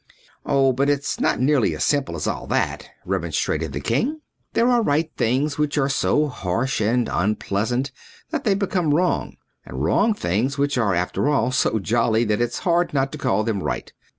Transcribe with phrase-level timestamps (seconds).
[0.47, 4.21] "Oh, but it's not nearly as simple as all that," remonstrated the king.
[4.53, 7.91] "There are right things which are so harsh and unpleasant
[8.31, 12.57] that they become wrong; and wrong things which are, after all, so jolly that it's
[12.65, 13.93] hard not to call them right.